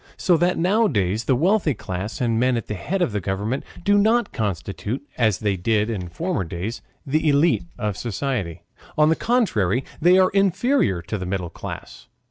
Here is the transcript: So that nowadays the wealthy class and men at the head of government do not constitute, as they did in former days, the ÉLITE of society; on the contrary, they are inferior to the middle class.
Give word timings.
So 0.17 0.35
that 0.37 0.57
nowadays 0.57 1.25
the 1.25 1.35
wealthy 1.35 1.75
class 1.75 2.21
and 2.21 2.39
men 2.39 2.57
at 2.57 2.65
the 2.65 2.73
head 2.73 3.03
of 3.03 3.13
government 3.21 3.63
do 3.83 3.99
not 3.99 4.31
constitute, 4.33 5.07
as 5.15 5.37
they 5.37 5.55
did 5.55 5.91
in 5.91 6.09
former 6.09 6.43
days, 6.43 6.81
the 7.05 7.21
ÉLITE 7.27 7.67
of 7.77 7.95
society; 7.95 8.63
on 8.97 9.09
the 9.09 9.15
contrary, 9.15 9.85
they 10.01 10.17
are 10.17 10.31
inferior 10.31 11.03
to 11.03 11.19
the 11.19 11.27
middle 11.27 11.51
class. 11.51 12.07